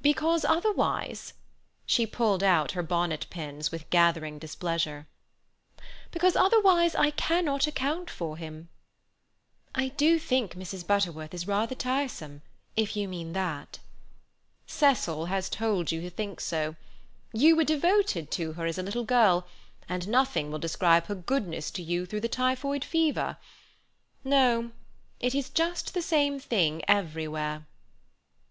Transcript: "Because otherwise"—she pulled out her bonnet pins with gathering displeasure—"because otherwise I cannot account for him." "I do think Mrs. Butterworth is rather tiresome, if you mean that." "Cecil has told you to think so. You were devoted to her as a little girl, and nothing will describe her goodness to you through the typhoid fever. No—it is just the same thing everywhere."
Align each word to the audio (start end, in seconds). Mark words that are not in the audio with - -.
"Because 0.00 0.42
otherwise"—she 0.42 2.06
pulled 2.06 2.42
out 2.42 2.72
her 2.72 2.82
bonnet 2.82 3.26
pins 3.28 3.70
with 3.70 3.90
gathering 3.90 4.38
displeasure—"because 4.38 6.34
otherwise 6.34 6.94
I 6.94 7.10
cannot 7.10 7.66
account 7.66 8.08
for 8.08 8.38
him." 8.38 8.70
"I 9.74 9.88
do 9.88 10.18
think 10.18 10.54
Mrs. 10.54 10.86
Butterworth 10.86 11.34
is 11.34 11.46
rather 11.46 11.74
tiresome, 11.74 12.40
if 12.74 12.96
you 12.96 13.06
mean 13.06 13.34
that." 13.34 13.80
"Cecil 14.66 15.26
has 15.26 15.50
told 15.50 15.92
you 15.92 16.00
to 16.00 16.08
think 16.08 16.40
so. 16.40 16.76
You 17.34 17.54
were 17.54 17.62
devoted 17.64 18.30
to 18.30 18.54
her 18.54 18.64
as 18.64 18.78
a 18.78 18.82
little 18.82 19.04
girl, 19.04 19.46
and 19.90 20.08
nothing 20.08 20.50
will 20.50 20.58
describe 20.58 21.04
her 21.08 21.14
goodness 21.14 21.70
to 21.72 21.82
you 21.82 22.06
through 22.06 22.20
the 22.22 22.30
typhoid 22.30 22.82
fever. 22.82 23.36
No—it 24.24 25.34
is 25.34 25.50
just 25.50 25.92
the 25.92 26.00
same 26.00 26.40
thing 26.40 26.80
everywhere." 26.88 27.66